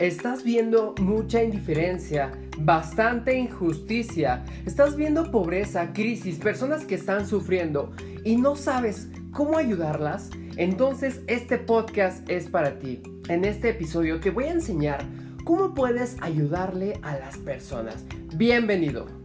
[0.00, 7.92] Estás viendo mucha indiferencia, bastante injusticia, estás viendo pobreza, crisis, personas que están sufriendo
[8.24, 10.30] y no sabes cómo ayudarlas.
[10.56, 13.02] Entonces este podcast es para ti.
[13.28, 15.04] En este episodio te voy a enseñar
[15.44, 18.06] cómo puedes ayudarle a las personas.
[18.34, 19.19] Bienvenido.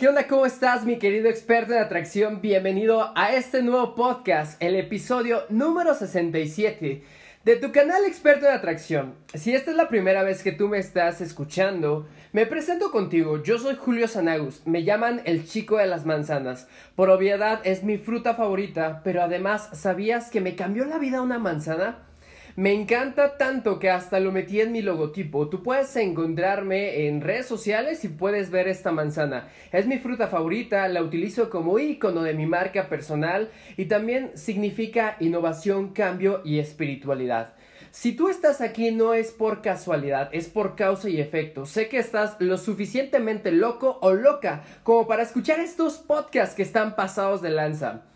[0.00, 0.26] ¿Qué onda?
[0.26, 2.40] ¿Cómo estás, mi querido experto en atracción?
[2.40, 7.04] Bienvenido a este nuevo podcast, el episodio número 67
[7.44, 9.14] de tu canal experto en atracción.
[9.34, 13.42] Si esta es la primera vez que tú me estás escuchando, me presento contigo.
[13.42, 14.66] Yo soy Julio Sanagus.
[14.66, 16.66] Me llaman el chico de las manzanas.
[16.96, 21.38] Por obviedad es mi fruta favorita, pero además, ¿sabías que me cambió la vida una
[21.38, 22.09] manzana?
[22.56, 25.48] Me encanta tanto que hasta lo metí en mi logotipo.
[25.48, 29.48] Tú puedes encontrarme en redes sociales y puedes ver esta manzana.
[29.70, 35.16] Es mi fruta favorita, la utilizo como icono de mi marca personal y también significa
[35.20, 37.54] innovación, cambio y espiritualidad.
[37.92, 41.66] Si tú estás aquí no es por casualidad, es por causa y efecto.
[41.66, 46.96] Sé que estás lo suficientemente loco o loca como para escuchar estos podcasts que están
[46.96, 48.09] pasados de lanza.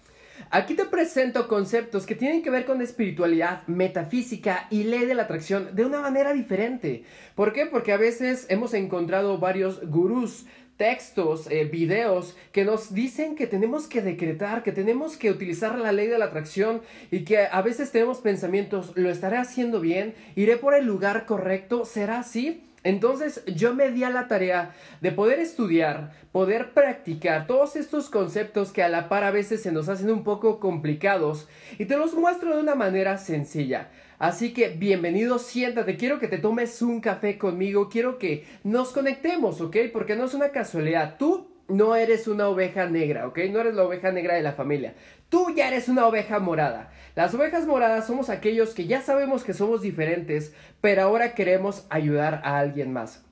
[0.51, 5.25] Aquí te presento conceptos que tienen que ver con espiritualidad, metafísica y ley de la
[5.25, 7.05] atracción de una manera diferente.
[7.35, 7.67] ¿Por qué?
[7.67, 10.47] Porque a veces hemos encontrado varios gurús
[10.77, 15.93] textos, eh, videos que nos dicen que tenemos que decretar, que tenemos que utilizar la
[15.93, 20.15] ley de la atracción y que a veces tenemos pensamientos, ¿lo estaré haciendo bien?
[20.35, 21.85] ¿Iré por el lugar correcto?
[21.85, 22.65] ¿Será así?
[22.85, 28.73] Entonces yo me di a la tarea de poder estudiar, poder practicar todos estos conceptos
[28.73, 32.15] que a la par a veces se nos hacen un poco complicados y te los
[32.15, 33.91] muestro de una manera sencilla.
[34.19, 39.61] Así que bienvenido, siéntate, quiero que te tomes un café conmigo, quiero que nos conectemos,
[39.61, 39.77] ¿ok?
[39.93, 43.39] Porque no es una casualidad, tú no eres una oveja negra, ¿ok?
[43.51, 44.95] No eres la oveja negra de la familia.
[45.29, 46.93] Tú ya eres una oveja morada.
[47.15, 52.41] Las ovejas moradas somos aquellos que ya sabemos que somos diferentes, pero ahora queremos ayudar
[52.44, 53.25] a alguien más.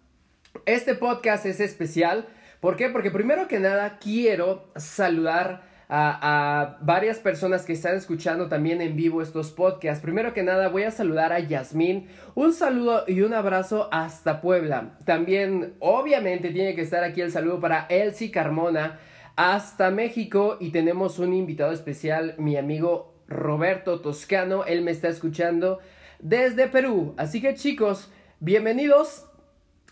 [0.66, 2.26] Este podcast es especial.
[2.60, 2.88] ¿Por qué?
[2.88, 5.62] Porque primero que nada quiero saludar
[5.94, 10.02] a, varias personas que están escuchando también en vivo estos podcasts.
[10.02, 12.08] Primero que nada voy a saludar a Yasmín.
[12.34, 14.96] Un saludo y un abrazo hasta Puebla.
[15.04, 19.00] También obviamente tiene que estar aquí el saludo para Elsie Carmona
[19.36, 24.64] hasta México y tenemos un invitado especial, mi amigo Roberto Toscano.
[24.64, 25.80] Él me está escuchando
[26.20, 27.14] desde Perú.
[27.18, 28.10] Así que chicos,
[28.40, 29.26] bienvenidos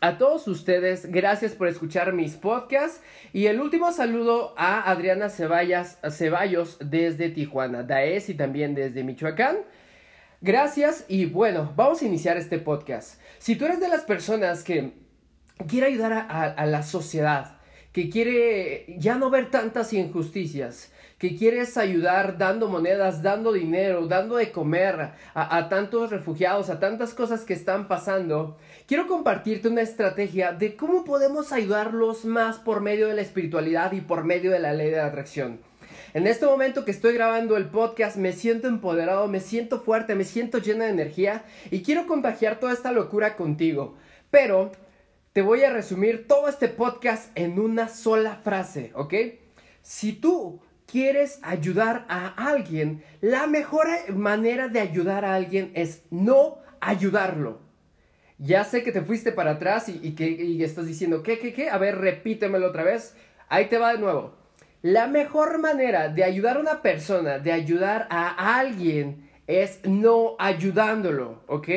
[0.01, 3.03] a todos ustedes, gracias por escuchar mis podcasts.
[3.35, 9.59] Y el último saludo a Adriana Ceballos desde Tijuana, Daes y también desde Michoacán.
[10.41, 13.21] Gracias y bueno, vamos a iniciar este podcast.
[13.39, 14.95] Si tú eres de las personas que
[15.69, 17.59] quiere ayudar a la sociedad,
[17.93, 20.91] que quiere ya no ver tantas injusticias,
[21.21, 27.13] que quieres ayudar dando monedas, dando dinero, dando de comer a, tantos refugiados, a tantas
[27.13, 28.57] cosas que están pasando,
[28.91, 34.01] quiero compartirte una estrategia de cómo podemos ayudarlos más por medio de la espiritualidad y
[34.01, 35.61] por medio de la ley de atracción.
[36.13, 40.25] En este momento que estoy grabando el podcast me siento empoderado, me siento fuerte, me
[40.25, 43.95] siento llena de energía y quiero contagiar toda esta locura contigo.
[44.29, 44.73] Pero
[45.33, 49.15] te voy a resumir todo este podcast en una sola frase, ¿ok?
[49.83, 56.59] Si tú quieres ayudar a alguien, la mejor manera de ayudar a alguien es no
[56.81, 57.70] ayudarlo.
[58.43, 61.69] Ya sé que te fuiste para atrás y, que estás diciendo, ¿qué, qué, qué?
[61.69, 63.15] A ver, repítemelo otra vez.
[63.51, 64.33] Ahí te va de nuevo.
[64.81, 71.43] La mejor manera de ayudar a una persona, de ayudar a alguien, es no ayudándolo,
[71.49, 71.69] ¿ok?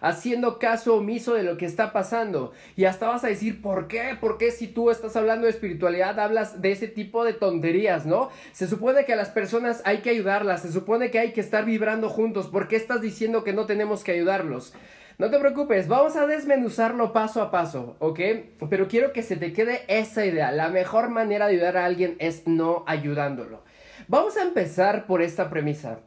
[0.00, 2.52] Haciendo caso omiso de lo que está pasando.
[2.76, 4.16] Y hasta vas a decir, ¿por qué?
[4.18, 8.30] ¿Por qué si tú estás hablando de espiritualidad hablas de ese tipo de tonterías, ¿no?
[8.52, 11.66] Se supone que a las personas hay que ayudarlas, se supone que hay que estar
[11.66, 12.46] vibrando juntos.
[12.46, 14.72] ¿Por qué estás diciendo que no tenemos que ayudarlos?
[15.18, 18.20] No te preocupes, vamos a desmenuzarlo paso a paso, ¿ok?
[18.68, 20.52] Pero quiero que se te quede esa idea.
[20.52, 23.64] La mejor manera de ayudar a alguien es no ayudándolo.
[24.08, 26.00] Vamos a empezar por esta premisa.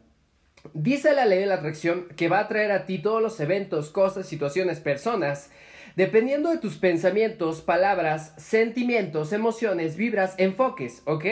[0.74, 3.90] Dice la ley de la atracción que va a traer a ti todos los eventos,
[3.90, 5.50] cosas, situaciones, personas,
[5.96, 11.26] dependiendo de tus pensamientos, palabras, sentimientos, emociones, vibras, enfoques, ¿ok?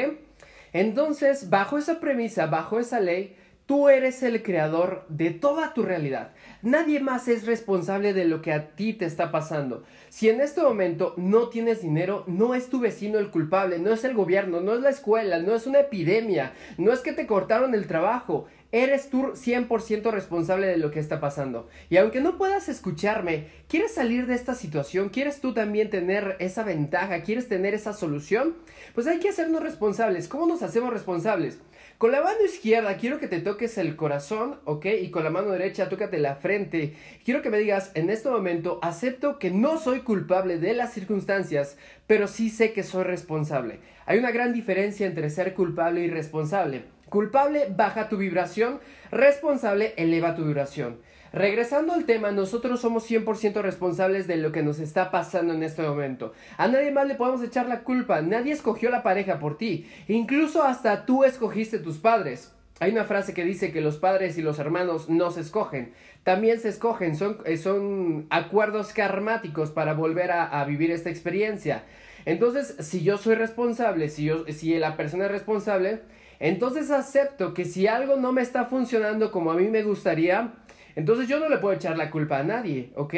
[0.74, 3.36] Entonces, bajo esa premisa, bajo esa ley,
[3.68, 6.32] Tú eres el creador de toda tu realidad.
[6.62, 9.84] Nadie más es responsable de lo que a ti te está pasando.
[10.08, 14.06] Si en este momento no tienes dinero, no es tu vecino el culpable, no es
[14.06, 17.76] el gobierno, no es la escuela, no es una epidemia, no es que te cortaron
[17.76, 18.48] el trabajo.
[18.72, 21.68] eres tú 100% responsable de lo que está pasando.
[21.90, 25.10] Y aunque no puedas escucharme, ¿quieres salir de esta situación?
[25.10, 27.22] ¿Quieres tú también tener esa ventaja?
[27.22, 28.56] ¿Quieres tener esa solución?
[28.94, 30.30] Pues hay que hacernos responsables.
[30.30, 31.60] ¿Cómo nos hacemos responsables?
[31.98, 34.86] Con la mano izquierda quiero que te toques el corazón, ¿ok?
[35.02, 36.94] Y con la mano derecha tócate la frente.
[37.26, 41.76] Quiero que me digas, en este momento acepto que no soy culpable de las circunstancias,
[42.06, 43.80] pero sí sé que soy responsable.
[44.06, 46.84] Hay una gran diferencia entre ser culpable y responsable.
[47.10, 48.80] Culpable baja tu vibración,
[49.10, 51.00] responsable eleva tu vibración.
[51.38, 55.84] Regresando al tema, nosotros somos 100% responsables de lo que nos está pasando en este
[55.84, 56.34] momento.
[56.58, 60.64] A nadie más le podemos echar la culpa, nadie escogió la pareja por ti, incluso
[60.64, 62.56] hasta tú escogiste tus padres.
[62.80, 65.94] Hay una frase que dice que los padres y los hermanos no se escogen,
[66.24, 71.84] también se escogen, son, eh, son acuerdos karmáticos para volver a, vivir esta experiencia.
[72.26, 76.02] Entonces, si yo soy responsable, si, yo, si la persona es responsable,
[76.40, 80.56] entonces acepto que si algo no me está funcionando como a mí me gustaría,
[80.98, 83.14] entonces yo no le puedo echar la culpa a nadie, ¿ok?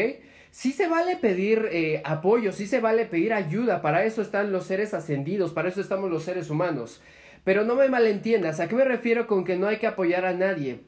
[0.51, 4.65] Sí se vale pedir eh, apoyo, sí se vale pedir ayuda, para eso están los
[4.65, 7.01] seres ascendidos, para eso estamos los seres humanos.
[7.45, 10.33] Pero no me malentiendas, ¿a qué me refiero con que no hay que apoyar a
[10.33, 10.81] nadie?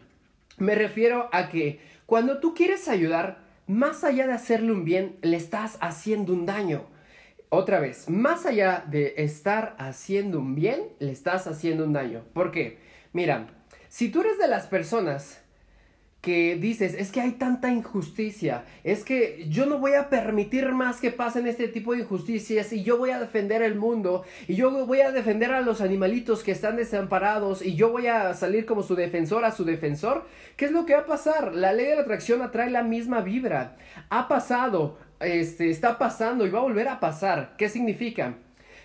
[0.57, 5.37] Me refiero a que cuando tú quieres ayudar, más allá de hacerle un bien, le
[5.37, 6.83] estás haciendo un daño.
[7.47, 12.25] Otra vez, más allá de estar haciendo un bien, le estás haciendo un daño.
[12.33, 12.79] ¿Por qué?
[13.13, 13.47] Mira,
[13.87, 15.40] si tú eres de las personas
[16.21, 21.01] que dices, es que hay tanta injusticia, es que yo no voy a permitir más
[21.01, 24.69] que pasen este tipo de injusticias y yo voy a defender el mundo y yo
[24.85, 28.83] voy a defender a los animalitos que están desamparados y yo voy a salir como
[28.83, 30.27] su defensor a su defensor,
[30.57, 31.55] ¿qué es lo que va a pasar?
[31.55, 33.77] La ley de la atracción atrae la misma vibra.
[34.09, 37.55] Ha pasado, este, está pasando y va a volver a pasar.
[37.57, 38.35] ¿Qué significa?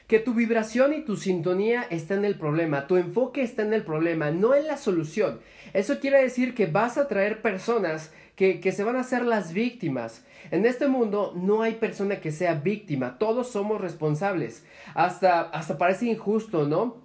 [0.06, 3.82] Que tu vibración y tu sintonía está en el problema, tu enfoque está en el
[3.82, 5.40] problema, no en la solución.
[5.72, 9.52] Eso quiere decir que vas a traer personas que, que se van a hacer las
[9.52, 10.24] víctimas.
[10.50, 14.64] En este mundo no hay persona que sea víctima, todos somos responsables.
[14.94, 17.04] Hasta, hasta parece injusto, ¿no?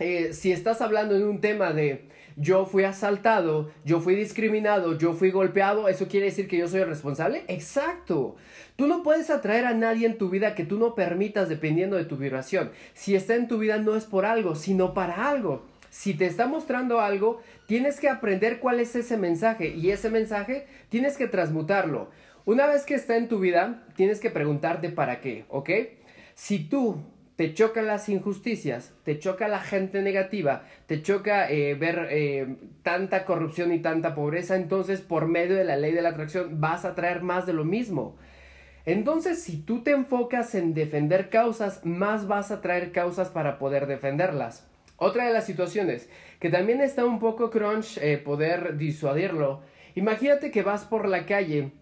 [0.00, 5.12] Eh, si estás hablando de un tema de yo fui asaltado, yo fui discriminado, yo
[5.12, 7.44] fui golpeado, ¿eso quiere decir que yo soy el responsable?
[7.48, 8.36] Exacto.
[8.76, 12.04] Tú no puedes atraer a nadie en tu vida que tú no permitas dependiendo de
[12.04, 12.72] tu vibración.
[12.92, 15.64] Si está en tu vida no es por algo, sino para algo.
[15.90, 20.66] Si te está mostrando algo, tienes que aprender cuál es ese mensaje y ese mensaje
[20.88, 22.10] tienes que transmutarlo.
[22.46, 25.70] Una vez que está en tu vida, tienes que preguntarte para qué, ¿ok?
[26.34, 27.04] Si tú
[27.36, 33.24] te chocan las injusticias, te choca la gente negativa, te choca eh, ver eh, tanta
[33.24, 36.94] corrupción y tanta pobreza, entonces por medio de la ley de la atracción vas a
[36.94, 38.16] traer más de lo mismo.
[38.86, 43.86] Entonces, si tú te enfocas en defender causas, más vas a traer causas para poder
[43.86, 44.68] defenderlas.
[44.96, 46.08] Otra de las situaciones
[46.38, 49.62] que también está un poco crunch eh, poder disuadirlo.
[49.94, 51.72] Imagínate que vas por la calle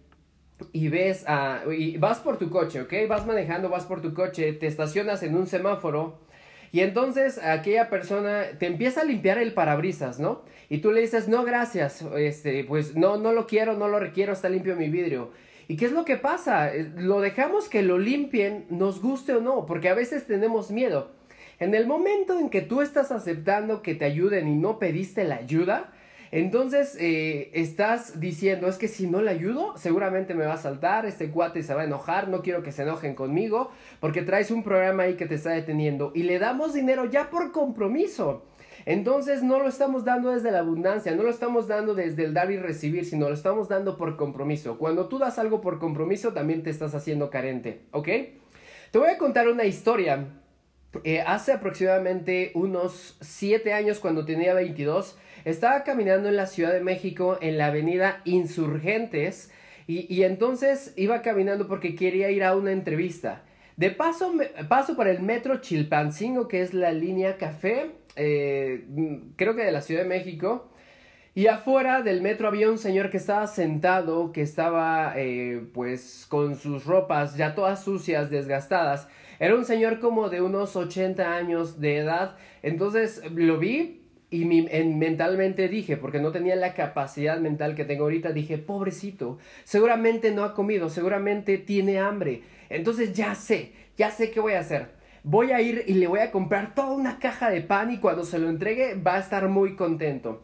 [0.71, 2.93] y ves a, y vas por tu coche, ¿ok?
[3.07, 6.19] Vas manejando, vas por tu coche, te estacionas en un semáforo
[6.73, 10.41] y entonces aquella persona te empieza a limpiar el parabrisas, ¿no?
[10.69, 14.33] Y tú le dices, no, gracias, este, pues no, no lo quiero, no lo requiero,
[14.33, 15.29] está limpio mi vidrio.
[15.67, 16.73] ¿Y qué es lo que pasa?
[16.73, 21.11] Eh, lo dejamos que lo limpien, nos guste o no, porque a veces tenemos miedo.
[21.59, 25.35] En el momento en que tú estás aceptando que te ayuden y no pediste la
[25.35, 25.92] ayuda,
[26.35, 31.05] entonces eh, estás diciendo, es que si no le ayudo, seguramente me va a saltar,
[31.05, 33.69] este cuate se va a enojar, no quiero que se enojen conmigo,
[33.99, 37.51] porque traes un programa ahí que te está deteniendo y le damos dinero ya por
[37.51, 38.47] compromiso.
[38.87, 42.49] Entonces no lo estamos dando desde la abundancia, no lo estamos dando desde el dar
[42.49, 44.79] y recibir, sino lo estamos dando por compromiso.
[44.79, 48.07] Cuando tú das algo por compromiso, también te estás haciendo carente, ¿ok?
[48.89, 50.29] Te voy a contar una historia.
[51.03, 56.81] Eh, hace aproximadamente unos 7 años, cuando tenía 22, estaba caminando en la Ciudad de
[56.81, 59.51] México en la avenida Insurgentes
[59.85, 63.43] y, entonces iba caminando porque quería ir a una entrevista.
[63.75, 64.33] De paso,
[64.69, 68.85] paso por el metro Chilpancingo, que es la línea café, eh,
[69.35, 70.69] creo que de la Ciudad de México.
[71.35, 76.55] Y afuera del metro había un señor que estaba sentado, que estaba eh, pues con
[76.55, 79.07] sus ropas ya todas sucias, desgastadas.
[79.39, 82.37] Era un señor como de unos 80 años de edad.
[82.61, 84.02] Entonces lo vi,
[84.33, 90.31] y mentalmente dije, porque no tenía la capacidad mental que tengo ahorita, dije, pobrecito, seguramente
[90.31, 92.41] no ha comido, seguramente tiene hambre.
[92.69, 94.87] Entonces ya sé, ya sé qué voy a hacer.
[95.23, 98.25] Voy a ir y le voy a comprar toda una caja de pan y cuando
[98.25, 100.41] se lo entregue va a estar muy contento.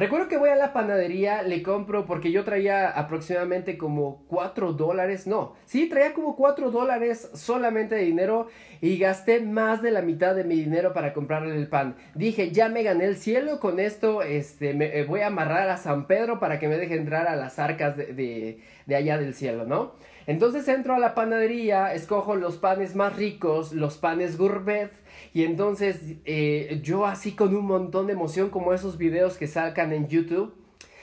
[0.00, 5.26] Recuerdo que voy a la panadería, le compro porque yo traía aproximadamente como 4 dólares,
[5.26, 8.48] no, sí, traía como 4 dólares solamente de dinero
[8.80, 11.96] y gasté más de la mitad de mi dinero para comprarle el pan.
[12.14, 15.76] Dije, ya me gané el cielo, con esto este, me, eh, voy a amarrar a
[15.76, 19.34] San Pedro para que me deje entrar a las arcas de, de, de allá del
[19.34, 19.96] cielo, ¿no?
[20.26, 24.90] Entonces entro a la panadería, escojo los panes más ricos, los panes gourmet,
[25.32, 29.92] y entonces eh, yo así con un montón de emoción como esos videos que sacan
[29.92, 30.54] en YouTube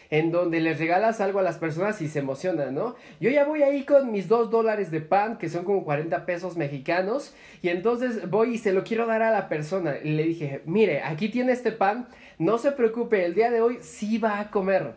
[0.09, 2.95] en donde les regalas algo a las personas y se emocionan, ¿no?
[3.19, 6.55] Yo ya voy ahí con mis dos dólares de pan, que son como 40 pesos
[6.55, 9.95] mexicanos, y entonces voy y se lo quiero dar a la persona.
[10.01, 12.07] Y le dije, mire, aquí tiene este pan,
[12.39, 14.93] no se preocupe, el día de hoy sí va a comer.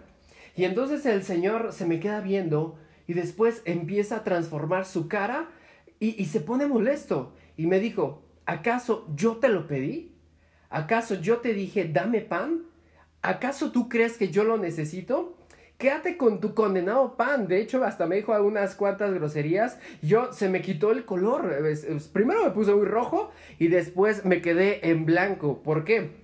[0.57, 2.77] Y entonces el señor se me queda viendo
[3.11, 5.49] y después empieza a transformar su cara
[5.99, 7.35] y, se pone molesto.
[7.57, 10.15] Y me dijo, ¿acaso yo te lo pedí?
[10.69, 12.67] ¿Acaso yo te dije, dame pan?
[13.21, 15.37] ¿Acaso tú crees que yo lo necesito?
[15.77, 17.49] Quédate con tu condenado pan.
[17.49, 19.81] De hecho, hasta me dijo algunas cuantas groserías.
[20.03, 21.53] Yo se me quitó el color.
[22.13, 25.65] Primero me puse muy rojo y después me quedé en blanco.
[25.65, 26.20] ¿Por qué?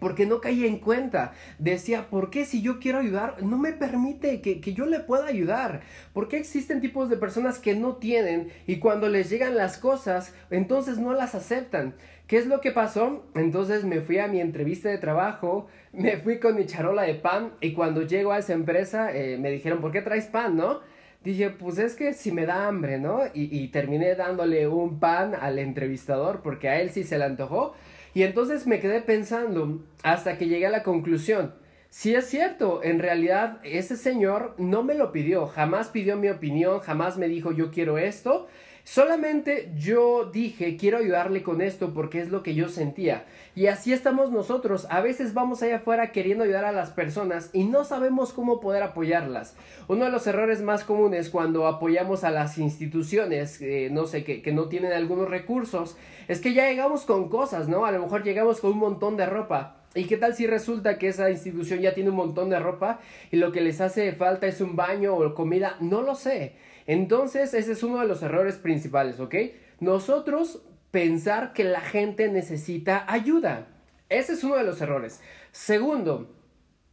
[0.00, 1.32] Porque no caía en cuenta.
[1.58, 5.26] Decía, ¿por qué si yo quiero ayudar no me permite que, que, yo le pueda
[5.26, 5.82] ayudar?
[6.12, 10.34] ¿Por qué existen tipos de personas que no tienen y cuando les llegan las cosas,
[10.50, 11.94] entonces no las aceptan?
[12.26, 13.26] ¿Qué es lo que pasó?
[13.34, 17.52] Entonces me fui a mi entrevista de trabajo, me fui con mi charola de pan
[17.60, 20.80] y cuando llego a esa empresa eh, me dijeron, ¿por qué traes pan, no?
[21.24, 23.20] Dije, pues es que si me da hambre, ¿no?
[23.34, 27.74] Y, y terminé dándole un pan al entrevistador porque a él sí se le antojó.
[28.14, 31.54] Y entonces me quedé pensando hasta que llegué a la conclusión.
[31.88, 36.80] Si es cierto, en realidad ese señor no me lo pidió, jamás pidió mi opinión,
[36.80, 38.48] jamás me dijo yo quiero esto,
[38.84, 43.24] Solamente yo dije, quiero ayudarle con esto porque es lo que yo sentía.
[43.54, 44.88] Y así estamos nosotros.
[44.90, 48.82] A veces vamos allá afuera queriendo ayudar a las personas y no sabemos cómo poder
[48.82, 49.54] apoyarlas.
[49.86, 54.42] Uno de los errores más comunes cuando apoyamos a las instituciones, eh, no sé, que,
[54.42, 55.96] que no tienen algunos recursos,
[56.26, 57.86] es que ya llegamos con cosas, ¿no?
[57.86, 59.76] A lo mejor llegamos con un montón de ropa.
[59.94, 63.36] ¿Y qué tal si resulta que esa institución ya tiene un montón de ropa y
[63.36, 65.76] lo que les hace falta es un baño o comida?
[65.80, 66.54] No lo sé.
[66.86, 69.34] Entonces, ese es uno de los errores principales, ¿ok?
[69.80, 73.66] Nosotros pensar que la gente necesita ayuda.
[74.08, 75.20] Ese es uno de los errores.
[75.52, 76.34] Segundo,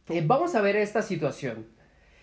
[0.08, 1.66] eh, vamos a ver esta situación.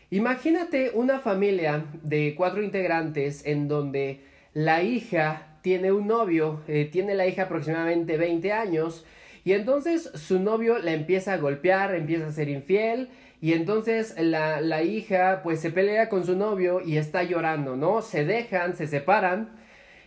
[0.10, 7.14] Imagínate una familia de cuatro integrantes en donde la hija tiene un novio, eh, tiene
[7.14, 9.06] la hija aproximadamente 20 años,
[9.44, 13.10] y entonces su novio la empieza a golpear, empieza a ser infiel,
[13.40, 18.02] y entonces la, la, hija pues se pelea con su novio y está llorando, ¿no?
[18.02, 19.52] Se dejan, se separan.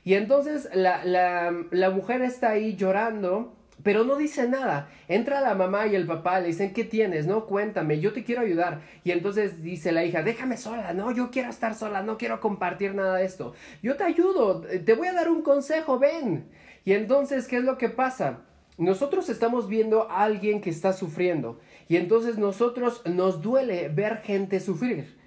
[0.03, 4.89] Y entonces la, la, la mujer está ahí llorando, pero no dice nada.
[5.07, 7.27] Entra la mamá y el papá, le dicen, ¿qué tienes?
[7.27, 8.81] No, cuéntame, yo te quiero ayudar.
[9.05, 12.97] Y entonces dice la hija, déjame sola, no, yo quiero estar sola, no quiero compartir
[12.97, 13.55] nada de esto.
[13.81, 16.49] Yo te ayudo, te voy a dar un consejo, ven.
[16.85, 18.41] Y entonces, ¿qué es lo que pasa?
[18.77, 24.61] Nosotros estamos viendo a alguien que está sufriendo y entonces nosotros nos duele ver gente
[24.61, 25.19] sufrir.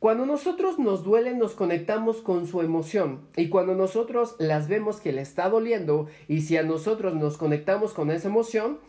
[0.00, 5.12] Cuando nosotros nos duele nos conectamos con su emoción y cuando nosotros las vemos que
[5.12, 8.80] le está doliendo y si a nosotros nos conectamos con esa emoción,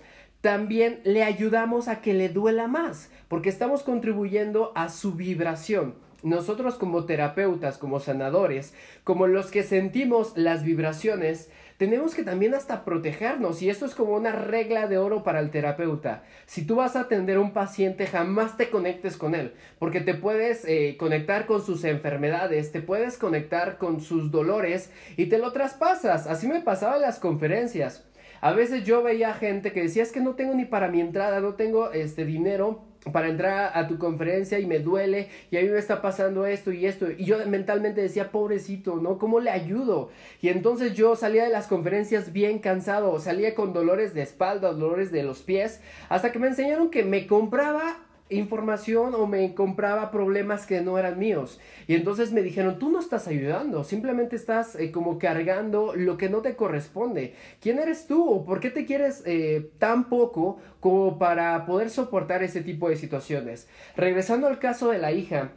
[0.41, 5.93] también le ayudamos a que le duela más porque estamos contribuyendo a su vibración.
[6.23, 12.83] Nosotros como terapeutas, como sanadores, como los que sentimos las vibraciones, tenemos que también hasta
[12.83, 16.23] protegernos y esto es como una regla de oro para el terapeuta.
[16.45, 20.13] Si tú vas a atender a un paciente, jamás te conectes con él, porque te
[20.13, 25.53] puedes eh, conectar con sus enfermedades, te puedes conectar con sus dolores y te lo
[25.53, 26.27] traspasas.
[26.27, 28.05] Así me pasaba en las conferencias.
[28.41, 31.39] A veces yo veía gente que decía es que no tengo ni para mi entrada,
[31.39, 35.69] no tengo este dinero para entrar a tu conferencia y me duele y a mí
[35.69, 37.07] me está pasando esto y esto.
[37.09, 40.09] Y yo mentalmente decía pobrecito no cómo le ayudo
[40.41, 45.11] y entonces yo salía de las conferencias bien cansado salía con dolores de espalda dolores
[45.11, 47.97] de los pies hasta que me enseñaron que me compraba
[48.29, 51.59] información o me compraba problemas que no eran míos.
[51.87, 56.29] Y entonces me dijeron, tú no estás ayudando, simplemente estás eh, como cargando lo que
[56.29, 57.35] no te corresponde.
[57.59, 62.61] ¿Quién eres tú por qué te quieres eh, tan poco como para poder soportar ese
[62.61, 63.67] tipo de situaciones?
[63.95, 65.53] Regresando al caso de la hija,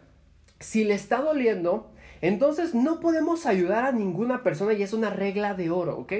[0.59, 1.91] si le está doliendo,
[2.23, 6.13] entonces no podemos ayudar a ninguna persona y es una regla de oro, ¿ok?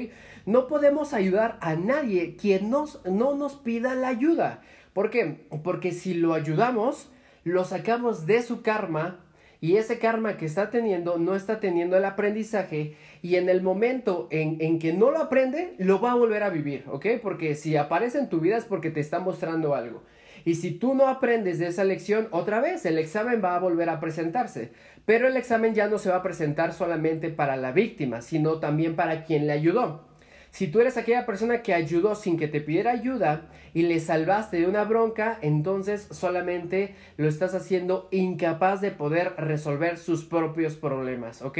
[0.47, 4.63] No podemos ayudar a nadie quien nos, no nos pida la ayuda.
[4.93, 5.47] ¿Por qué?
[5.63, 7.11] Porque si lo ayudamos,
[7.45, 9.21] lo sacamos de su karma
[9.61, 14.27] y ese karma que está teniendo no está teniendo el aprendizaje y en el momento
[14.31, 17.07] en, que no lo aprende, lo va a volver a vivir, ¿ok?
[17.23, 20.03] Porque si aparece en tu vida es porque te está mostrando algo.
[20.45, 23.89] Y si tú no aprendes de esa lección, otra vez el examen va a volver
[23.89, 24.73] a presentarse.
[25.07, 28.97] Pero el examen ya no se va a presentar solamente para la víctima, sino también
[28.97, 30.12] para quien le ayudó.
[30.53, 34.61] Si tú eres aquella persona que ayudó sin que te pidiera ayuda y le salvaste
[34.61, 41.41] de una bronca, entonces solamente lo estás haciendo incapaz de poder resolver sus propios problemas,
[41.41, 41.59] ¿ok?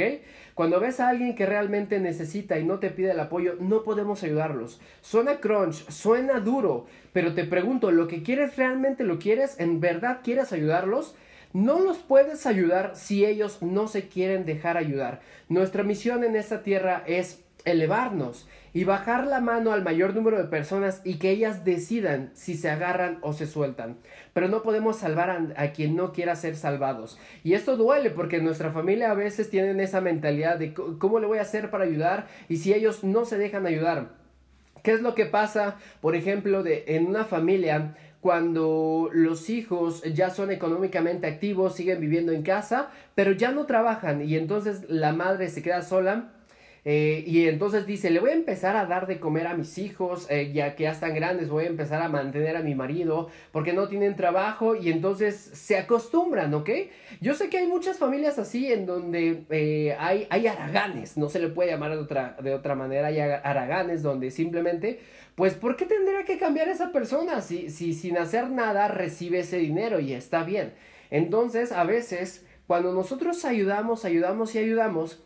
[0.53, 4.21] Cuando ves a alguien que realmente necesita y no te pide el apoyo, no podemos
[4.21, 4.79] ayudarlos.
[5.01, 9.59] Suena crunch, suena duro, pero te pregunto, ¿lo que quieres realmente lo quieres?
[9.59, 11.15] ¿En verdad quieres ayudarlos?
[11.51, 15.21] No los puedes ayudar si ellos no se quieren dejar ayudar.
[15.49, 20.45] Nuestra misión en esta tierra es elevarnos y bajar la mano al mayor número de
[20.45, 23.97] personas y que ellas decidan si se agarran o se sueltan.
[24.33, 27.19] Pero no podemos salvar a, quien no quiera ser salvados.
[27.43, 31.37] Y esto duele porque nuestra familia a veces tienen esa mentalidad de cómo le voy
[31.37, 34.09] a hacer para ayudar y si ellos no se dejan ayudar.
[34.81, 40.29] ¿Qué es lo que pasa, por ejemplo, de, en una familia cuando los hijos ya
[40.29, 45.49] son económicamente activos, siguen viviendo en casa, pero ya no trabajan y entonces la madre
[45.49, 46.32] se queda sola
[46.85, 50.27] eh, y entonces dice, le voy a empezar a dar de comer a mis hijos,
[50.29, 53.71] eh, ya que ya están grandes, voy a empezar a mantener a mi marido, porque
[53.71, 56.69] no tienen trabajo y entonces se acostumbran, ¿ok?
[57.21, 61.39] Yo sé que hay muchas familias así en donde eh, hay, hay araganes, no se
[61.39, 64.99] le puede llamar de otra, de otra manera, hay araganes donde simplemente,
[65.35, 69.57] pues, ¿por qué tendría que cambiar esa persona si, si sin hacer nada recibe ese
[69.57, 70.73] dinero y está bien?
[71.11, 75.23] Entonces, a veces, cuando nosotros ayudamos, ayudamos y ayudamos,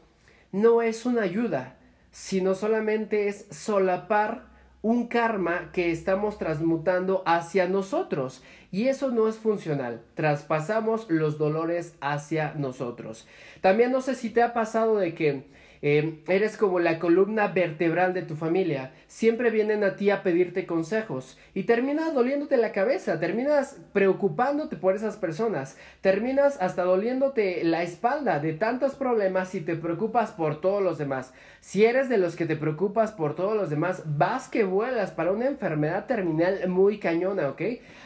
[0.52, 1.78] no es una ayuda,
[2.12, 4.48] sino solamente es solapar
[4.82, 8.44] un karma que estamos transmutando hacia nosotros.
[8.72, 10.02] Y eso no es funcional.
[10.14, 13.28] Traspasamos los dolores hacia nosotros.
[13.62, 15.48] También no sé si te ha pasado de que
[15.82, 18.94] eh, eres como la columna vertebral de tu familia.
[19.08, 24.96] Siempre vienen a ti a pedirte consejos y terminas doliéndote la cabeza, terminas preocupándote por
[24.96, 30.82] esas personas, terminas hasta doliéndote la espalda de tantos problemas y te preocupas por todos
[30.82, 31.34] los demás.
[31.60, 35.32] Si eres de los que te preocupas por todos los demás, vas que vuelas para
[35.32, 37.62] una enfermedad terminal muy cañona, ¿ok?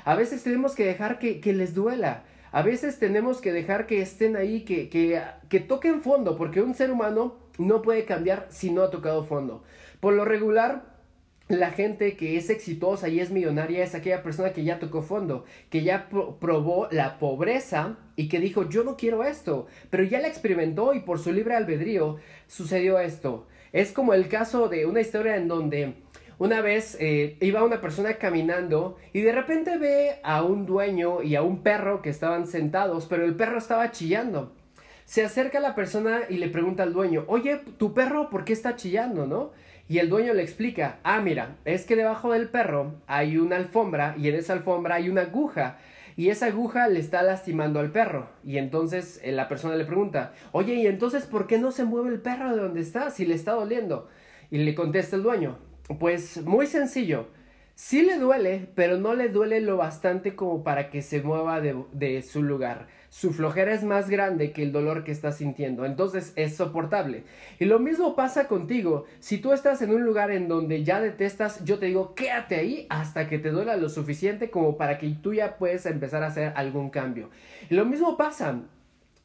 [0.05, 2.23] A veces tenemos que dejar que, que les duela.
[2.51, 6.73] A veces tenemos que dejar que estén ahí, que, que, que toquen fondo, porque un
[6.75, 9.63] ser humano no puede cambiar si no ha tocado fondo.
[9.99, 10.91] Por lo regular,
[11.47, 15.45] la gente que es exitosa y es millonaria es aquella persona que ya tocó fondo,
[15.69, 20.27] que ya probó la pobreza y que dijo yo no quiero esto, pero ya la
[20.27, 23.47] experimentó y por su libre albedrío sucedió esto.
[23.73, 25.95] Es como el caso de una historia en donde
[26.41, 31.35] una vez eh, iba una persona caminando y de repente ve a un dueño y
[31.35, 34.51] a un perro que estaban sentados, pero el perro estaba chillando
[35.05, 38.77] se acerca la persona y le pregunta al dueño, oye, tu perro, ¿por qué está
[38.77, 39.51] chillando, no?
[39.89, 44.15] Y el dueño le explica, ah, mira, es que debajo del perro hay una alfombra
[44.17, 45.79] y en esa alfombra hay una aguja
[46.15, 48.29] y esa aguja le está lastimando al perro.
[48.45, 52.07] Y entonces eh, la persona le pregunta, oye, ¿y entonces por qué no se mueve
[52.09, 54.07] el perro de donde está si le está doliendo?
[54.49, 55.57] Y le contesta el dueño,
[55.99, 57.27] pues muy sencillo,
[57.75, 62.21] sí le duele, pero no le duele lo bastante como para que se mueva de,
[62.21, 66.55] su lugar su flojera es más grande que el dolor que está sintiendo, entonces es
[66.55, 67.25] soportable.
[67.59, 71.61] Y lo mismo pasa contigo, si tú estás en un lugar en donde ya detestas,
[71.65, 75.33] yo te digo, quédate ahí hasta que te duela lo suficiente como para que tú
[75.33, 77.29] ya puedas empezar a hacer algún cambio.
[77.69, 78.61] Lo mismo pasa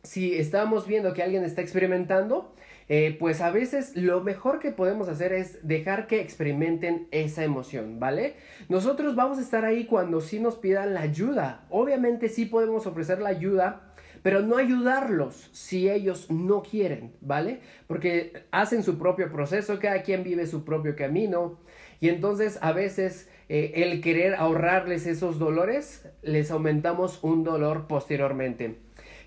[0.03, 2.55] si estamos viendo que alguien está experimentando,
[2.89, 7.99] eh, pues a veces lo mejor que podemos hacer es dejar que experimenten esa emoción,
[7.99, 8.37] ¿vale?
[8.69, 11.67] Nosotros vamos a estar ahí cuando sí nos pidan la ayuda.
[11.69, 17.61] Obviamente sí podemos ofrecer la ayuda, pero no ayudarlos si ellos no quieren, ¿vale?
[17.89, 21.59] Porque hacen su propio proceso, cada quien vive su propio camino
[22.01, 28.79] y entonces a veces eh, el querer ahorrarles esos dolores, les aumentamos un dolor posteriormente.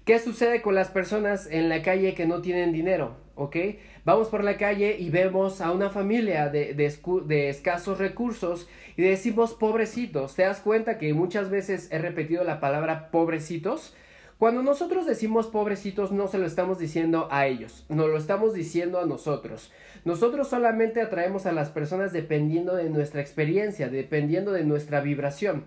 [0.06, 3.15] ¿Qué sucede con las personas en la calle que no tienen dinero?
[3.39, 3.56] ¿Ok?
[4.04, 9.54] Vamos por la calle y vemos a una familia de, de, escasos recursos y decimos
[9.54, 10.36] pobrecitos.
[10.36, 13.95] ¿Te das cuenta que muchas veces he repetido la palabra pobrecitos?
[14.38, 18.99] Cuando nosotros decimos pobrecitos no se lo estamos diciendo a ellos, no lo estamos diciendo
[18.99, 19.71] a nosotros.
[20.06, 25.65] Nosotros solamente atraemos a las personas dependiendo de nuestra experiencia, dependiendo de nuestra vibración.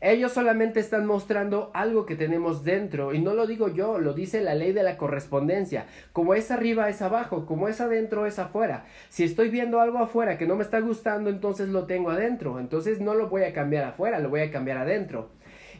[0.00, 4.42] Ellos solamente están mostrando algo que tenemos dentro y no lo digo yo, lo dice
[4.42, 5.86] la ley de la correspondencia.
[6.12, 8.86] Como es arriba es abajo, como es adentro es afuera.
[9.08, 12.60] Si estoy viendo algo afuera que no me está gustando, entonces lo tengo adentro.
[12.60, 15.30] Entonces no lo voy a cambiar afuera, lo voy a cambiar adentro.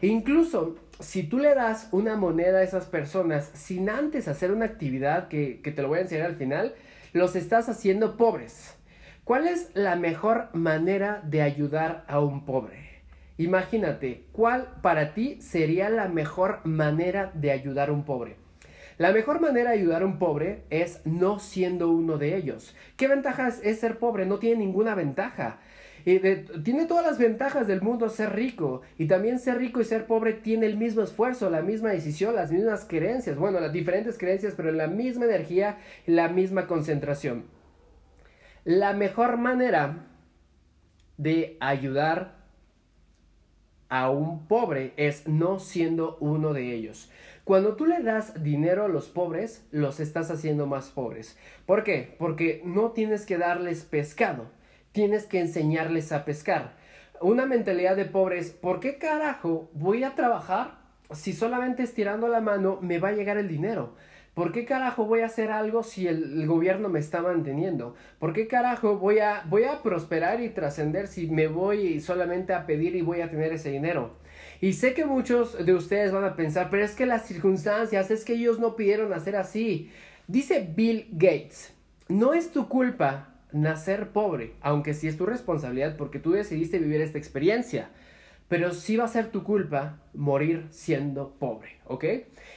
[0.00, 5.28] incluso si tú le das una moneda a esas personas sin antes hacer una actividad
[5.28, 6.74] que, que te lo voy a enseñar al final,
[7.12, 8.76] los estás haciendo pobres.
[9.24, 12.93] ¿Cuál es la mejor manera de ayudar a un pobre?
[13.36, 18.36] Imagínate, ¿cuál para ti sería la mejor manera de ayudar a un pobre?
[18.96, 22.76] La mejor manera de ayudar a un pobre es no siendo uno de ellos.
[22.96, 24.24] ¿Qué ventajas es ser pobre?
[24.24, 25.58] No tiene ninguna ventaja.
[26.04, 28.82] tiene todas las ventajas del mundo ser rico.
[28.96, 32.52] Y también ser rico y ser pobre tiene el mismo esfuerzo, la misma decisión, las
[32.52, 33.36] mismas creencias.
[33.36, 37.46] Bueno, las diferentes creencias, pero la misma energía la misma concentración.
[38.62, 40.06] La mejor manera
[41.16, 42.43] de ayudar
[43.94, 47.12] a un pobre es no siendo uno de ellos.
[47.44, 51.38] Cuando tú le das dinero a los pobres, los estás haciendo más pobres.
[51.64, 52.16] ¿Por qué?
[52.18, 54.46] Porque no tienes que darles pescado,
[54.90, 56.74] tienes que enseñarles a pescar.
[57.20, 60.78] Una mentalidad de pobres, ¿por qué carajo voy a trabajar
[61.12, 63.94] si solamente estirando la mano me va a llegar el dinero?
[64.34, 67.94] ¿Por qué carajo voy a hacer algo si el, gobierno me está manteniendo?
[68.18, 72.66] ¿Por qué carajo voy a, voy a prosperar y trascender si me voy solamente a
[72.66, 74.16] pedir y voy a tener ese dinero?
[74.60, 78.24] Y sé que muchos de ustedes van a pensar, pero es que las circunstancias, es
[78.24, 79.92] que ellos no pidieron hacer así.
[80.26, 81.72] Dice Bill Gates,
[82.08, 87.00] no es tu culpa nacer pobre, aunque sí es tu responsabilidad porque tú decidiste vivir
[87.00, 87.90] esta experiencia.
[88.48, 92.04] Pero sí va a ser tu culpa morir siendo pobre, ¿ok?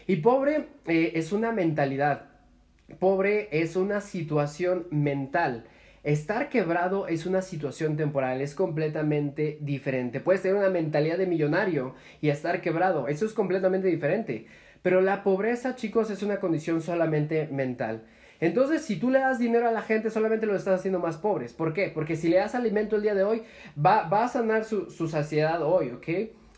[0.07, 2.29] Y pobre eh, es una mentalidad.
[2.99, 5.65] Pobre es una situación mental.
[6.03, 10.21] Estar quebrado es una situación temporal, es completamente diferente.
[10.21, 14.47] Puedes tener una mentalidad de millonario y estar quebrado, eso es completamente diferente.
[14.81, 18.03] Pero la pobreza, chicos, es una condición solamente mental.
[18.39, 21.53] Entonces, si tú le das dinero a la gente, solamente lo estás haciendo más pobres.
[21.53, 21.91] ¿Por qué?
[21.93, 23.43] Porque si le das alimento el día de hoy,
[23.83, 26.07] va, a sanar su, su saciedad hoy, ¿ok?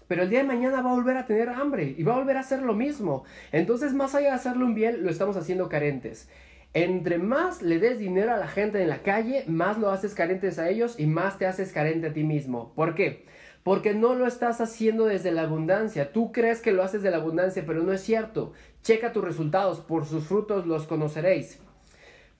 [0.09, 2.35] pero el día de mañana va a volver a tener hambre y va a volver
[2.35, 3.25] a hacer lo mismo.
[3.51, 6.27] Entonces, más allá de hacerle un bien, lo estamos haciendo carentes.
[6.73, 10.57] Entre más le des dinero a la gente en la calle, más lo haces carentes
[10.57, 12.73] a ellos y más te haces carente a ti mismo.
[12.73, 13.25] ¿Por qué?
[13.63, 16.11] Porque no lo estás haciendo desde la abundancia.
[16.11, 18.53] Tú crees que lo haces de la abundancia, pero no es cierto.
[18.81, 21.59] Checa tus resultados, por sus frutos los conoceréis.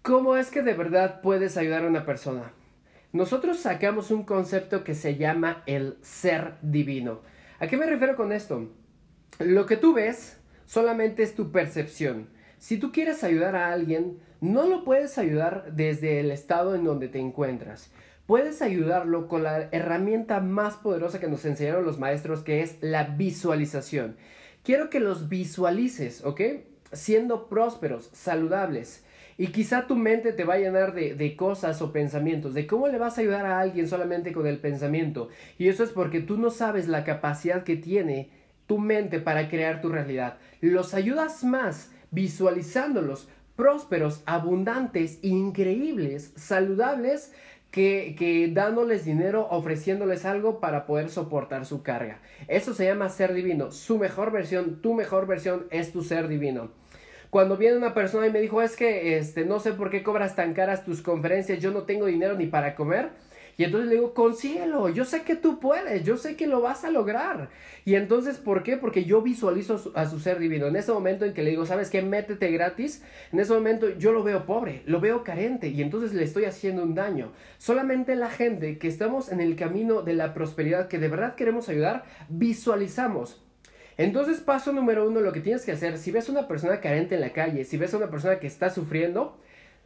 [0.02, 2.54] ¿Cómo es que de verdad puedes ayudar a una persona?
[3.12, 7.20] Nosotros sacamos un concepto que se llama el ser divino.
[7.60, 8.70] ¿A qué me refiero con esto?
[9.40, 12.30] Lo que tú ves solamente es tu percepción.
[12.60, 17.10] Si tú quieres ayudar a alguien, no lo puedes ayudar desde el estado en donde
[17.10, 17.92] te encuentras.
[18.26, 23.04] Puedes ayudarlo con la herramienta más poderosa que nos enseñaron los maestros, que es la
[23.04, 24.16] visualización.
[24.64, 26.42] Quiero que los visualices, ¿ok?
[26.94, 29.04] Siendo prósperos, saludables.
[29.40, 32.90] Y quizá tu mente te va a llenar de, de, cosas o pensamientos, de cómo
[32.90, 35.30] le vas a ayudar a alguien solamente con el pensamiento.
[35.58, 38.30] Y eso es porque tú no sabes la capacidad que tiene
[38.68, 40.40] tu mente para crear tu realidad.
[40.60, 47.34] Los ayudas más visualizándolos prósperos, abundantes, increíbles, saludables,
[47.72, 52.20] que, que, dándoles dinero, ofreciéndoles algo para poder soportar su carga.
[52.50, 53.72] Eso se llama ser divino.
[53.72, 56.72] Su mejor versión, tu mejor versión es tu ser divino.
[57.30, 60.36] Cuando viene una persona y me dijo, es que este, no sé por qué cobras
[60.36, 63.12] tan caras tus conferencias, yo no tengo dinero ni para comer
[63.60, 66.86] y entonces le digo, consíguelo, yo sé que tú puedes, yo sé que lo vas
[66.86, 67.50] a lograr.
[67.84, 68.78] Y entonces, ¿por qué?
[68.78, 70.68] Porque yo visualizo a su, ser divino.
[70.68, 72.02] En ese momento en que le digo, ¿sabes qué?
[72.02, 73.04] Métete gratis.
[73.34, 76.84] En ese momento yo lo veo pobre, lo veo carente y entonces le estoy haciendo
[76.84, 77.34] un daño.
[77.58, 81.68] Solamente la gente que estamos en el camino de la prosperidad, que de verdad queremos
[81.68, 83.44] ayudar, visualizamos.
[84.00, 87.16] Entonces, paso número uno, lo que tienes que hacer, si ves a una persona carente
[87.16, 89.38] en la calle, si ves a una persona que está sufriendo,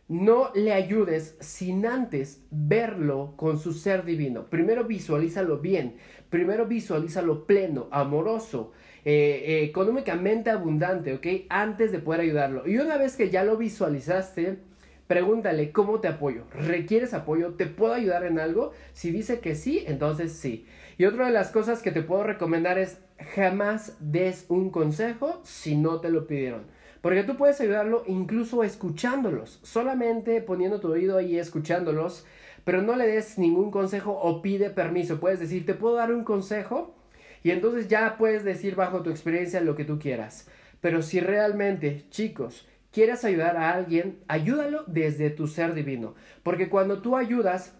[0.07, 4.51] no le ayudes sin antes verlo con su ser divino.
[4.51, 5.95] Primero visualízalo bien,
[6.29, 8.71] primero visualízalo pleno, amoroso,
[9.03, 11.47] eh, eh, económicamente abundante, ¿ok?
[11.49, 12.67] Antes de poder ayudarlo.
[12.67, 14.59] Y una vez que ya lo visualizaste,
[15.07, 16.43] pregúntale, ¿cómo te apoyo?
[16.51, 17.55] ¿Requieres apoyo?
[17.55, 18.73] ¿Te puedo ayudar en algo?
[18.93, 20.67] Si dice que sí, entonces sí.
[20.99, 25.75] Y otra de las cosas que te puedo recomendar es jamás des un consejo si
[25.75, 26.65] no te lo pidieron.
[27.01, 32.25] Porque tú puedes ayudarlo incluso escuchándolos, solamente poniendo tu oído ahí escuchándolos,
[32.63, 35.19] pero no le des ningún consejo o pide permiso.
[35.19, 36.95] Puedes decir, ¿te puedo dar un consejo?
[37.43, 40.47] Y entonces ya puedes decir bajo tu experiencia lo que tú quieras.
[40.79, 46.15] Pero si realmente, chicos, quieres ayudar a alguien, ayúdalo desde tu ser divino.
[46.41, 47.75] Porque cuando tú ayudas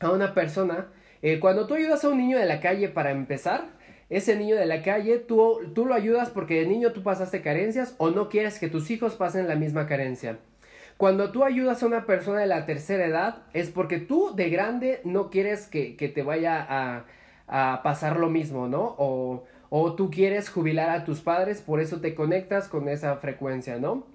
[0.00, 0.88] a una persona,
[1.20, 3.73] eh, cuando tú ayudas a un niño de la calle para empezar,
[4.10, 7.94] ese niño de la calle, tú, tú lo ayudas porque de niño tú pasaste carencias
[7.98, 10.38] o no quieres que tus hijos pasen la misma carencia.
[10.96, 15.00] Cuando tú ayudas a una persona de la tercera edad, es porque tú de grande
[15.04, 17.04] no quieres que, te vaya a,
[17.48, 18.94] a, pasar lo mismo, ¿no?
[18.98, 23.78] O, o, tú quieres jubilar a tus padres, por eso te conectas con esa frecuencia,
[23.78, 24.06] ¿no?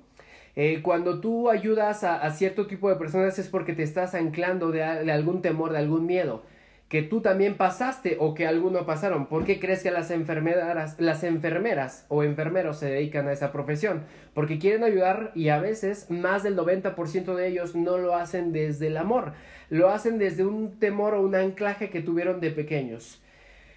[0.56, 4.84] Eh, cuando tú ayudas a, cierto tipo de personas es porque te estás anclando de
[4.84, 6.44] algún temor, de algún miedo.
[6.90, 9.28] Que tú también pasaste o que alguno pasaron.
[9.28, 14.06] ¿Por qué crees que las enfermeras, las enfermeras o enfermeros se dedican a esa profesión?
[14.34, 18.88] Porque quieren ayudar y a veces más del 90% de ellos no lo hacen desde
[18.88, 19.34] el amor,
[19.70, 23.22] lo hacen desde un temor o un anclaje que tuvieron de pequeños.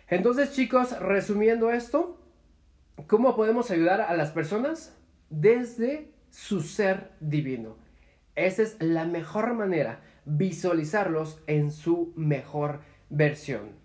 [0.08, 2.18] Entonces chicos, resumiendo esto,
[3.06, 4.96] ¿cómo podemos ayudar a las personas?
[5.28, 7.76] Desde su ser divino.
[8.36, 12.80] Esa es la mejor manera, visualizarlos en su mejor
[13.12, 13.80] versión.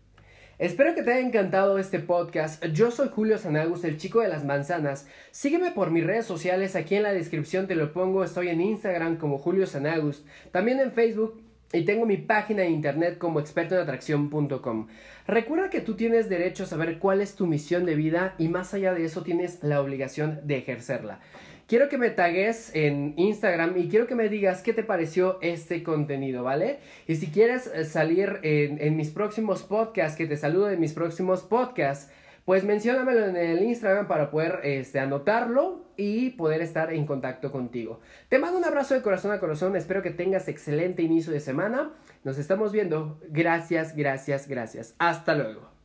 [0.58, 2.66] Espero que te haya encantado este podcast.
[2.66, 5.08] Yo soy Julio Sanagus, el chico de las manzanas.
[5.30, 8.24] Sígueme por mis redes sociales, aquí en la descripción te lo pongo.
[8.24, 13.18] Estoy en Instagram como Julio Sanagus, también en Facebook y tengo mi página de internet
[13.18, 14.88] como expertoenatracción.com.
[15.28, 18.74] Recuerda que tú tienes derecho a saber cuál es tu misión de vida y más
[18.74, 21.20] allá de eso tienes la obligación de ejercerla.
[21.68, 25.84] Quiero que me tagues en Instagram y quiero que me digas qué te pareció este
[25.84, 26.80] contenido, ¿vale?
[27.08, 31.44] Y si quieres eh, salir en, mis próximos podcasts, que te saludo en mis próximos
[31.44, 32.10] podcasts,
[32.46, 38.00] pues menciónamelo en el Instagram para poder este, anotarlo y poder estar en contacto contigo.
[38.30, 41.92] Te mando un abrazo de corazón a corazón, espero que tengas excelente inicio de semana.
[42.24, 43.20] Nos estamos viendo.
[43.28, 44.96] Gracias, gracias, gracias.
[45.00, 45.77] Hasta luego.